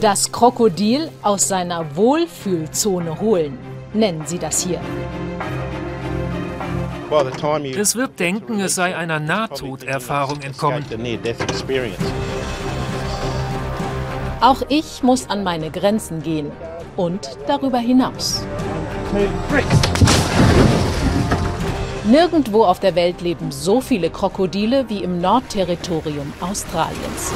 [0.00, 3.58] Das Krokodil aus seiner Wohlfühlzone holen,
[3.94, 4.80] nennen sie das hier.
[7.76, 10.84] Es wird denken, es sei einer Nahtoderfahrung entkommen.
[14.40, 16.52] Auch ich muss an meine Grenzen gehen
[16.96, 18.44] und darüber hinaus.
[22.04, 27.32] Nirgendwo auf der Welt leben so viele Krokodile wie im Nordterritorium Australiens.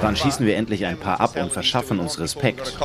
[0.00, 2.76] Wann schießen wir endlich ein paar ab und verschaffen uns Respekt?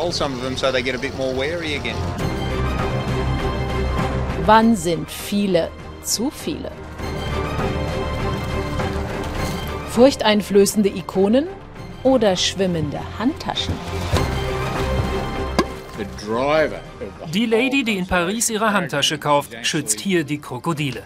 [4.46, 5.72] Wann sind viele
[6.04, 6.72] zu viele?
[9.90, 11.48] Furchteinflößende Ikonen
[12.04, 13.74] oder schwimmende Handtaschen?
[17.34, 21.04] Die Lady, die in Paris ihre Handtasche kauft, schützt hier die Krokodile.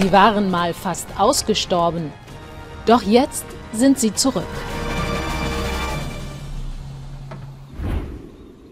[0.00, 2.12] Sie waren mal fast ausgestorben,
[2.86, 4.44] doch jetzt sind sie zurück.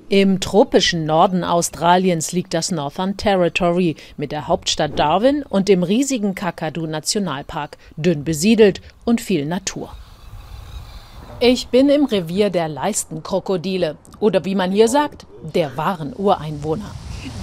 [0.08, 6.36] Im tropischen Norden Australiens liegt das Northern Territory mit der Hauptstadt Darwin und dem riesigen
[6.36, 9.90] Kakadu-Nationalpark, dünn besiedelt und viel Natur.
[11.40, 16.94] Ich bin im Revier der Leistenkrokodile oder wie man hier sagt, der wahren Ureinwohner.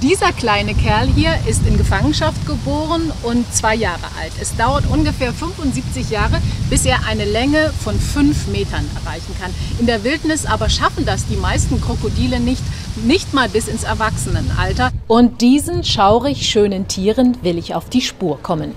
[0.02, 4.32] Dieser kleine Kerl hier ist in Gefangenschaft geboren und zwei Jahre alt.
[4.42, 9.54] Es dauert ungefähr 75 Jahre, bis er eine Länge von fünf Metern erreichen kann.
[9.80, 12.64] In der Wildnis aber schaffen das die meisten Krokodile nicht,
[13.06, 14.92] nicht mal bis ins Erwachsenenalter.
[15.08, 18.74] Und diesen schaurig schönen Tieren will ich auf die Spur kommen.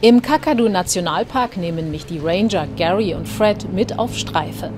[0.00, 4.70] Im Kakadu Nationalpark nehmen mich die Ranger Gary und Fred mit auf Streife.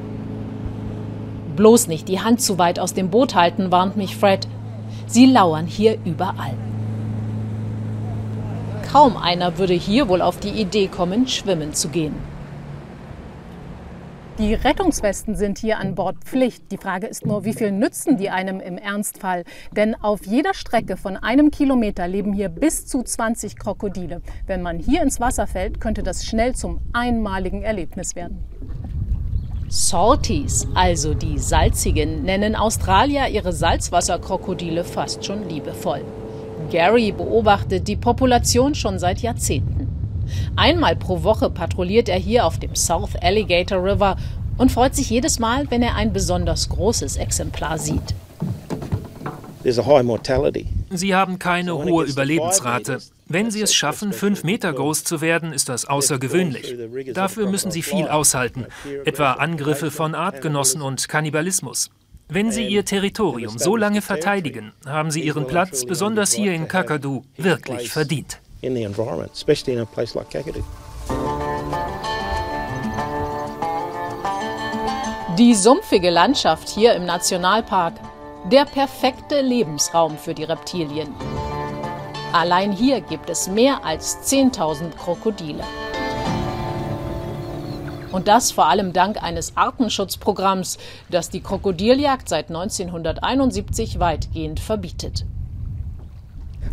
[1.57, 4.49] Bloß nicht die Hand zu weit aus dem Boot halten, warnt mich Fred.
[5.13, 6.55] Sie lauern hier überall.
[8.91, 12.15] Kaum einer würde hier wohl auf die Idee kommen, schwimmen zu gehen.
[14.39, 16.73] Die Rettungswesten sind hier an Bord Pflicht.
[16.73, 19.45] Die Frage ist nur, wie viel nützen die einem im Ernstfall?
[19.77, 24.23] Denn auf jeder Strecke von einem Kilometer leben hier bis zu 20 Krokodile.
[24.47, 28.43] Wenn man hier ins Wasser fällt, könnte das schnell zum einmaligen Erlebnis werden.
[29.75, 36.03] Salties, also die salzigen, nennen Australier ihre Salzwasserkrokodile fast schon liebevoll.
[36.71, 39.89] Gary beobachtet die Population schon seit Jahrzehnten.
[40.57, 44.17] Einmal pro Woche patrouilliert er hier auf dem South Alligator River
[44.59, 48.15] und freut sich jedes Mal, wenn er ein besonders großes Exemplar sieht.
[50.91, 52.99] Sie haben keine hohe Überlebensrate.
[53.33, 56.77] Wenn Sie es schaffen, fünf Meter groß zu werden, ist das außergewöhnlich.
[57.15, 58.67] Dafür müssen Sie viel aushalten,
[59.07, 61.89] etwa Angriffe von Artgenossen und Kannibalismus.
[62.29, 67.23] Wenn Sie Ihr Territorium so lange verteidigen, haben Sie Ihren Platz, besonders hier in Kakadu,
[67.39, 68.39] wirklich verdient.
[75.39, 77.95] Die sumpfige Landschaft hier im Nationalpark
[78.51, 81.15] der perfekte Lebensraum für die Reptilien.
[82.33, 85.63] Allein hier gibt es mehr als 10.000 Krokodile.
[88.11, 90.79] Und das vor allem dank eines Artenschutzprogramms,
[91.11, 95.27] das die Krokodiljagd seit 1971 weitgehend verbietet.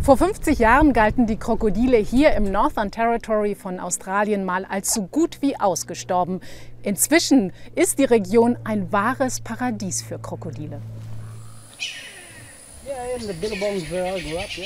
[0.01, 5.07] Vor 50 Jahren galten die Krokodile hier im Northern Territory von Australien mal als so
[5.07, 6.39] gut wie ausgestorben.
[6.83, 10.79] Inzwischen ist die Region ein wahres Paradies für Krokodile.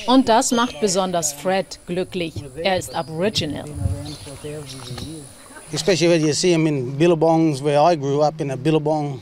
[0.07, 2.33] Und das macht besonders Fred glücklich.
[2.61, 3.65] Er ist Aboriginal.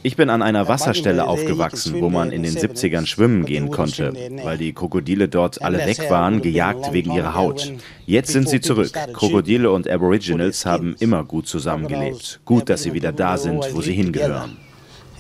[0.04, 4.58] Ich bin an einer Wasserstelle aufgewachsen, wo man in den 70ern schwimmen gehen konnte, weil
[4.58, 7.72] die Krokodile dort alle weg waren, gejagt wegen ihrer Haut.
[8.06, 8.92] Jetzt sind sie zurück.
[9.14, 12.42] Krokodile und Aboriginals haben immer gut zusammengelebt.
[12.44, 14.58] Gut, dass sie wieder da sind, wo sie hingehören.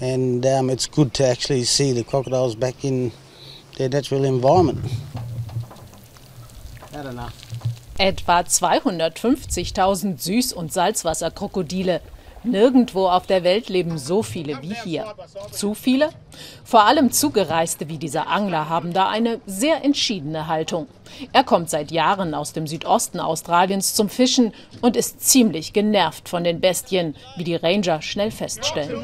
[0.01, 3.11] And um, it's good to actually see the crocodiles back in
[3.77, 4.79] their natural environment.
[7.97, 12.01] Etwa 250.000 Süß- und Salzwasserkrokodile.
[12.43, 15.05] Nirgendwo auf der Welt leben so viele wie hier.
[15.51, 16.09] Zu viele?
[16.63, 20.87] Vor allem Zugereiste wie dieser Angler haben da eine sehr entschiedene Haltung.
[21.33, 26.43] Er kommt seit Jahren aus dem Südosten Australiens zum Fischen und ist ziemlich genervt von
[26.43, 29.03] den Bestien, wie die Ranger schnell feststellen.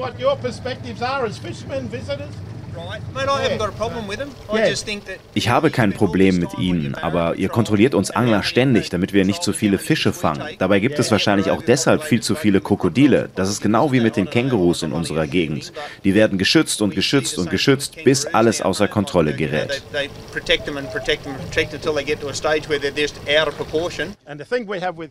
[5.33, 9.43] Ich habe kein Problem mit Ihnen, aber ihr kontrolliert uns Angler ständig, damit wir nicht
[9.43, 10.43] zu viele Fische fangen.
[10.59, 13.29] Dabei gibt es wahrscheinlich auch deshalb viel zu viele Krokodile.
[13.35, 15.73] Das ist genau wie mit den Kängurus in unserer Gegend.
[16.03, 19.83] Die werden geschützt und geschützt und geschützt, bis alles außer Kontrolle gerät.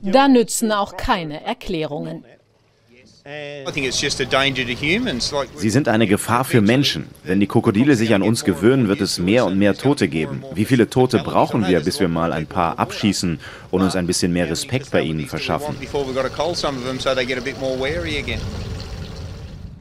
[0.02, 2.24] Da nützen auch keine Erklärungen.
[5.56, 7.08] Sie sind eine Gefahr für Menschen.
[7.24, 10.44] Wenn die Krokodile sich an uns gewöhnen, wird es mehr und mehr Tote geben.
[10.54, 13.40] Wie viele Tote brauchen wir, bis wir mal ein paar abschießen
[13.72, 15.74] und uns ein bisschen mehr Respekt bei ihnen verschaffen?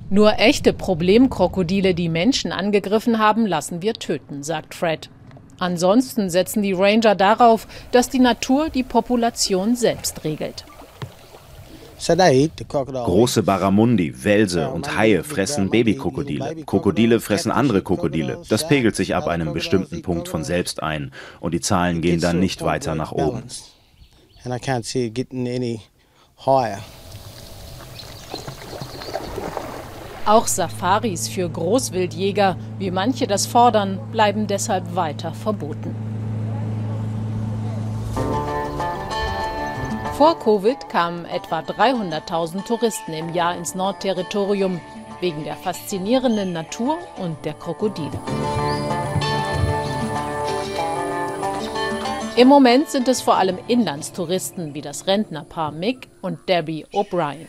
[0.09, 5.11] Nur echte Problemkrokodile, die Menschen angegriffen haben, lassen wir töten, sagt Fred.
[5.59, 10.65] Ansonsten setzen die Ranger darauf, dass die Natur die Population selbst regelt.
[11.97, 16.63] Große Barramundi, Welse und Haie fressen Babykrokodile.
[16.65, 18.41] Krokodile fressen andere Krokodile.
[18.49, 22.39] Das pegelt sich ab einem bestimmten Punkt von selbst ein und die Zahlen gehen dann
[22.39, 23.43] nicht weiter nach oben.
[30.25, 36.04] Auch Safaris für Großwildjäger, wie manche das fordern, bleiben deshalb weiter verboten.
[40.17, 44.79] Vor Covid kamen etwa 300.000 Touristen im Jahr ins Nordterritorium
[45.19, 48.17] wegen der faszinierenden Natur und der Krokodile.
[52.37, 57.47] Im Moment sind es vor allem Inlandstouristen wie das Rentnerpaar Mick und Debbie O'Brien.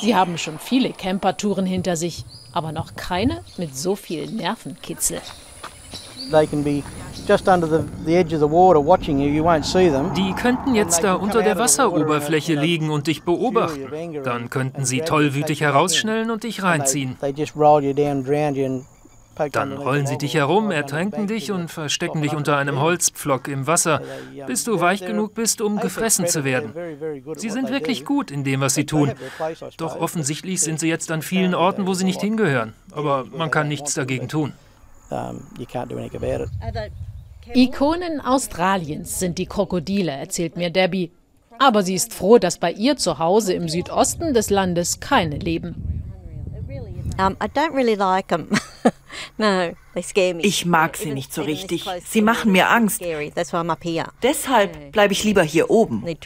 [0.00, 5.20] Sie haben schon viele Campertouren hinter sich, aber noch keine mit so viel Nervenkitzel.
[10.16, 14.22] Die könnten jetzt da unter der Wasseroberfläche liegen und dich beobachten.
[14.24, 17.16] Dann könnten sie tollwütig herausschnellen und dich reinziehen.
[19.52, 24.00] Dann rollen sie dich herum, ertränken dich und verstecken dich unter einem Holzpflock im Wasser,
[24.46, 26.72] bis du weich genug bist, um gefressen zu werden.
[27.36, 29.12] Sie sind wirklich gut in dem, was sie tun.
[29.76, 32.72] Doch offensichtlich sind sie jetzt an vielen Orten, wo sie nicht hingehören.
[32.92, 34.54] Aber man kann nichts dagegen tun.
[37.54, 41.12] Ikonen Australiens sind die Krokodile, erzählt mir Debbie.
[41.58, 46.04] Aber sie ist froh, dass bei ihr zu Hause im Südosten des Landes keine leben.
[50.44, 51.84] Ich mag sie nicht so richtig.
[52.04, 53.02] Sie machen mir Angst.
[54.22, 56.04] Deshalb bleibe ich lieber hier oben.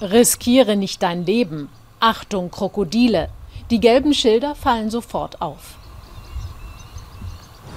[0.00, 1.70] Riskiere nicht dein Leben.
[2.00, 3.30] Achtung, Krokodile.
[3.70, 5.78] Die gelben Schilder fallen sofort auf.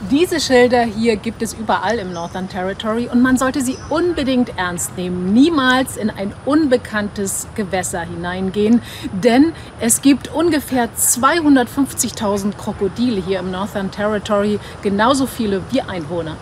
[0.01, 4.97] Diese Schilder hier gibt es überall im Northern Territory und man sollte sie unbedingt ernst
[4.97, 5.33] nehmen.
[5.33, 8.81] Niemals in ein unbekanntes Gewässer hineingehen,
[9.13, 16.35] denn es gibt ungefähr 250.000 Krokodile hier im Northern Territory, genauso viele wie Einwohner.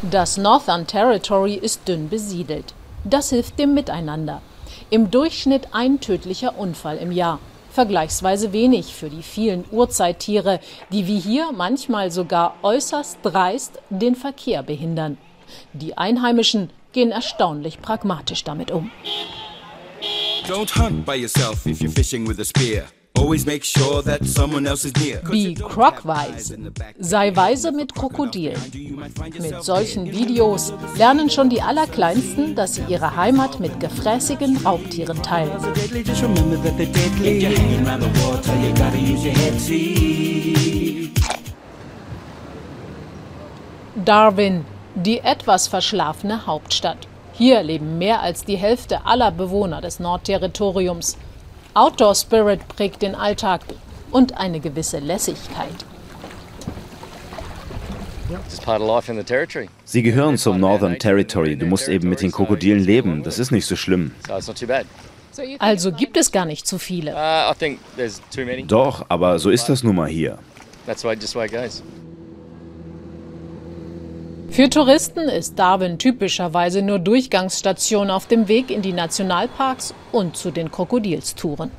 [0.00, 2.72] Das Northern Territory ist dünn besiedelt.
[3.04, 4.40] Das hilft dem Miteinander.
[4.88, 7.38] Im Durchschnitt ein tödlicher Unfall im Jahr
[7.74, 10.60] vergleichsweise wenig für die vielen Urzeittiere,
[10.92, 15.18] die wie hier manchmal sogar äußerst dreist den Verkehr behindern.
[15.72, 18.90] Die Einheimischen gehen erstaunlich pragmatisch damit um.
[20.48, 22.84] Don't hunt by yourself if you're fishing with a spear.
[25.30, 26.58] Be Crocwise.
[26.98, 28.60] Sei weise mit Krokodilen.
[29.40, 35.62] Mit solchen Videos lernen schon die Allerkleinsten, dass sie ihre Heimat mit gefräßigen Raubtieren teilen.
[44.04, 44.64] Darwin,
[44.94, 47.08] die etwas verschlafene Hauptstadt.
[47.32, 51.16] Hier leben mehr als die Hälfte aller Bewohner des Nordterritoriums.
[51.74, 53.62] Outdoor Spirit prägt den Alltag
[54.12, 55.84] und eine gewisse Lässigkeit.
[59.84, 61.56] Sie gehören zum Northern Territory.
[61.56, 63.22] Du musst eben mit den Krokodilen leben.
[63.24, 64.12] Das ist nicht so schlimm.
[65.58, 67.12] Also gibt es gar nicht zu viele.
[67.12, 67.52] Uh,
[68.68, 70.38] Doch, aber so ist das nun mal hier.
[74.54, 80.52] Für Touristen ist Darwin typischerweise nur Durchgangsstation auf dem Weg in die Nationalparks und zu
[80.52, 81.72] den Krokodilstouren.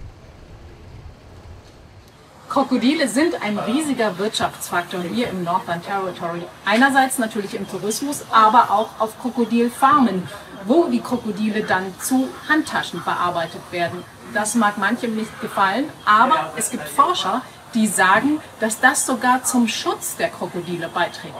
[2.49, 6.41] Krokodile sind ein riesiger Wirtschaftsfaktor hier im Northern Territory.
[6.65, 10.23] Einerseits natürlich im Tourismus, aber auch auf Krokodilfarmen,
[10.65, 14.03] wo die Krokodile dann zu Handtaschen verarbeitet werden.
[14.33, 17.41] Das mag manchem nicht gefallen, aber es gibt Forscher,
[17.73, 21.35] die sagen, dass das sogar zum Schutz der Krokodile beiträgt.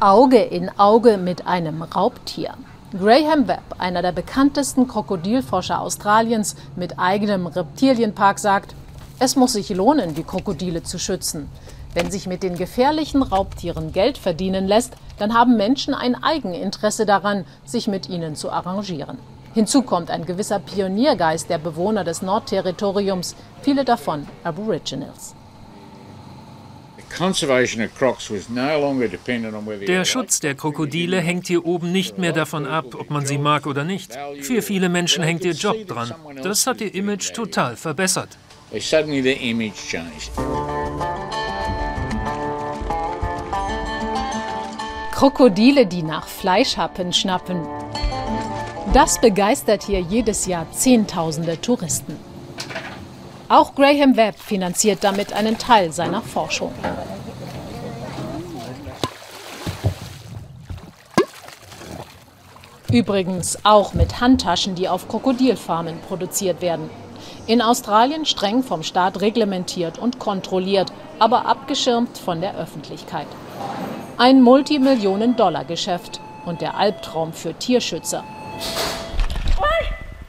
[0.00, 2.52] Auge in Auge mit einem Raubtier.
[2.92, 8.74] Graham Webb, einer der bekanntesten Krokodilforscher Australiens mit eigenem Reptilienpark, sagt,
[9.20, 11.48] es muss sich lohnen, die Krokodile zu schützen.
[11.94, 17.46] Wenn sich mit den gefährlichen Raubtieren Geld verdienen lässt, dann haben Menschen ein Eigeninteresse daran,
[17.64, 19.16] sich mit ihnen zu arrangieren.
[19.54, 25.34] Hinzu kommt ein gewisser Pioniergeist der Bewohner des Nordterritoriums, viele davon Aboriginals.
[29.86, 33.66] Der Schutz der Krokodile hängt hier oben nicht mehr davon ab, ob man sie mag
[33.66, 34.12] oder nicht.
[34.42, 36.14] Für viele Menschen hängt ihr Job dran.
[36.42, 38.36] Das hat ihr Image total verbessert.
[45.12, 47.66] Krokodile, die nach Fleischhappen schnappen.
[48.92, 52.16] Das begeistert hier jedes Jahr Zehntausende Touristen.
[53.48, 56.72] Auch Graham Webb finanziert damit einen Teil seiner Forschung.
[62.90, 66.90] Übrigens auch mit Handtaschen, die auf Krokodilfarmen produziert werden.
[67.46, 73.28] In Australien streng vom Staat reglementiert und kontrolliert, aber abgeschirmt von der Öffentlichkeit.
[74.18, 78.24] Ein Multimillionen-Dollar-Geschäft und der Albtraum für Tierschützer.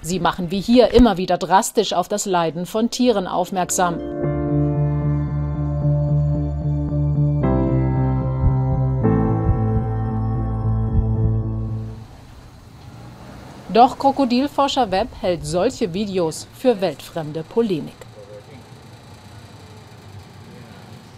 [0.07, 3.99] Sie machen wie hier immer wieder drastisch auf das Leiden von Tieren aufmerksam.
[13.73, 17.93] Doch Krokodilforscher Webb hält solche Videos für weltfremde Polemik.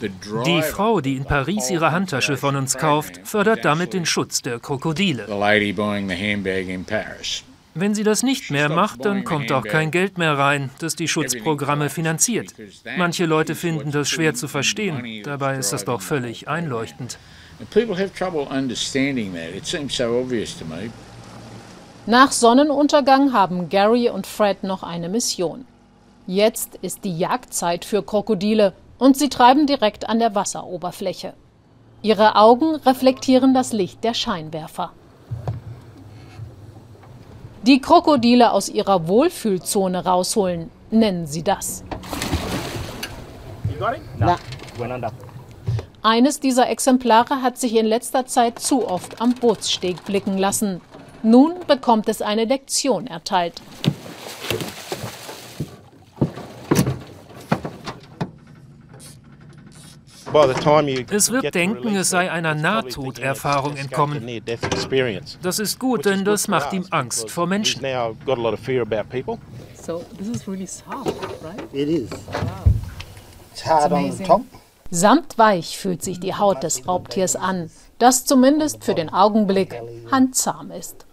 [0.02, 4.60] Die Frau, die in Paris ihre Handtasche von uns kauft, fördert damit den Schutz der
[4.60, 5.28] Krokodile.
[7.76, 11.08] Wenn sie das nicht mehr macht, dann kommt auch kein Geld mehr rein, das die
[11.08, 12.54] Schutzprogramme finanziert.
[12.98, 17.18] Manche Leute finden das schwer zu verstehen, dabei ist das doch völlig einleuchtend.
[22.06, 25.66] Nach Sonnenuntergang haben Gary und Fred noch eine Mission.
[26.26, 31.34] Jetzt ist die Jagdzeit für Krokodile und sie treiben direkt an der Wasseroberfläche.
[32.02, 34.92] Ihre Augen reflektieren das Licht der Scheinwerfer.
[37.64, 41.84] Die Krokodile aus ihrer Wohlfühlzone rausholen, nennen sie das.
[46.02, 50.80] Eines dieser Exemplare hat sich in letzter Zeit zu oft am Bootssteg blicken lassen.
[51.22, 53.62] Nun bekommt es eine Lektion erteilt.
[61.12, 64.42] Es wird denken, es sei einer Nahtoderfahrung entkommen.
[65.42, 67.82] Das ist gut, denn das macht ihm Angst vor Menschen.
[74.92, 77.70] Samtweich fühlt sich die Haut des Raubtiers an,
[78.00, 79.82] das zumindest für den Augenblick
[80.12, 81.06] handzahm ist.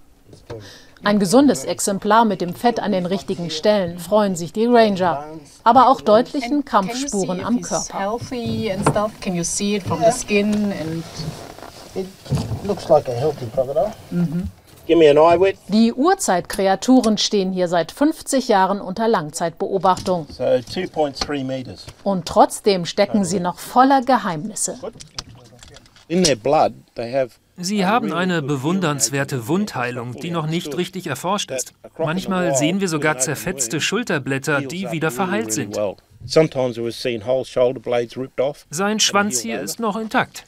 [1.05, 5.25] Ein gesundes Exemplar mit dem Fett an den richtigen Stellen freuen sich die Ranger,
[5.62, 8.19] aber auch deutlichen Kampfspuren am Körper.
[15.69, 20.26] Die Urzeitkreaturen stehen hier seit 50 Jahren unter Langzeitbeobachtung.
[22.05, 24.79] Und trotzdem stecken sie noch voller Geheimnisse.
[26.09, 31.51] In their blood, they have Sie haben eine bewundernswerte Wundheilung, die noch nicht richtig erforscht
[31.51, 31.73] ist.
[31.99, 35.79] Manchmal sehen wir sogar zerfetzte Schulterblätter, die wieder verheilt sind.
[38.71, 40.45] Sein Schwanz hier ist noch intakt.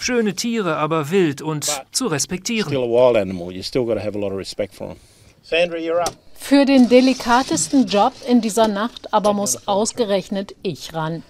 [0.00, 2.72] Schöne Tiere, aber wild und zu respektieren.
[6.34, 11.22] Für den delikatesten Job in dieser Nacht aber muss ausgerechnet ich ran.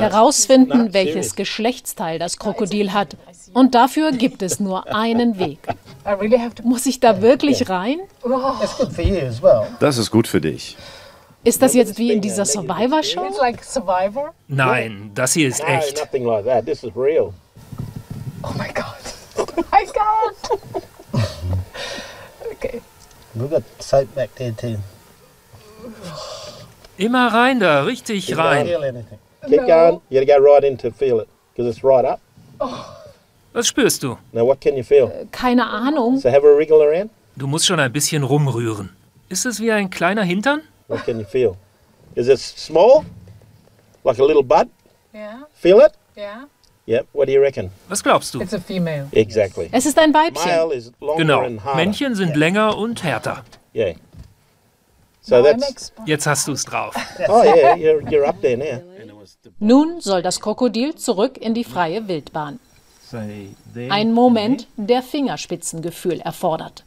[0.00, 3.16] Herausfinden, welches Geschlechtsteil das Krokodil hat.
[3.52, 5.58] Und dafür gibt es nur einen Weg.
[6.64, 7.98] Muss ich da wirklich rein?
[9.80, 10.76] Das ist gut für dich.
[11.42, 13.22] Ist das jetzt wie in dieser Survivor-Show?
[14.48, 15.98] Nein, das hier ist echt.
[18.42, 18.84] Oh mein Gott.
[19.36, 20.58] Oh mein Gott.
[22.52, 22.80] Okay.
[27.00, 28.66] Immer rein da, richtig rein.
[29.48, 30.00] Keep going.
[30.10, 32.20] You gotta go right in to feel it, because it's right up.
[33.54, 34.18] Was spürst du?
[34.32, 35.10] Now what can you feel?
[35.32, 36.18] Keine Ahnung.
[36.18, 37.10] So have a wriggle around.
[37.36, 38.90] Du musst schon ein bisschen rumrühren.
[39.30, 40.60] Ist es wie ein kleiner Hintern?
[40.88, 41.56] What can you feel?
[42.16, 43.04] Is it small?
[44.04, 44.68] Like a little bud?
[45.14, 45.46] Yeah.
[45.54, 45.92] Feel it?
[46.16, 46.44] Yeah.
[46.86, 47.06] Yep.
[47.12, 47.70] What do you reckon?
[47.88, 48.40] Was glaubst du?
[48.40, 49.06] It's a female.
[49.12, 49.70] Exactly.
[49.72, 50.82] Es ist ein Weibchen.
[51.16, 51.48] Genau.
[51.76, 53.44] Männchen sind länger und härter.
[53.74, 53.94] Yeah.
[56.06, 56.94] Jetzt hast du es drauf.
[57.28, 58.82] Oh yeah, you're, you're up there now.
[59.58, 62.58] Nun soll das Krokodil zurück in die freie Wildbahn.
[63.88, 66.84] Ein Moment, der Fingerspitzengefühl erfordert.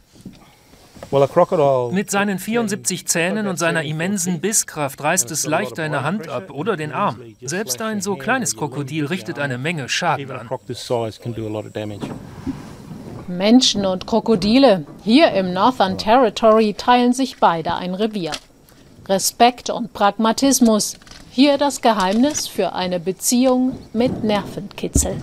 [1.92, 6.76] Mit seinen 74 Zähnen und seiner immensen Bisskraft reißt es leicht eine Hand ab oder
[6.76, 7.20] den Arm.
[7.42, 10.48] Selbst ein so kleines Krokodil richtet eine Menge Schaden an.
[13.36, 14.86] Menschen und Krokodile.
[15.04, 18.32] Hier im Northern Territory teilen sich beide ein Revier.
[19.08, 20.96] Respekt und Pragmatismus.
[21.30, 25.16] Hier das Geheimnis für eine Beziehung mit Nervenkitzel.